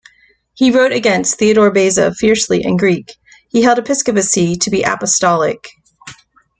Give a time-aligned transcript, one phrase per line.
[0.55, 3.19] He wrote against Theodore Beza fiercely in Greek;
[3.49, 5.69] he held episcopacy to be apostolic.